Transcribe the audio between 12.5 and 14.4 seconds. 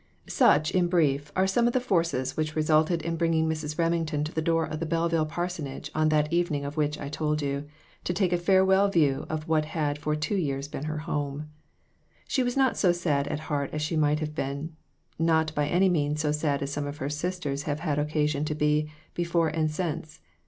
not so sad at heart as she might have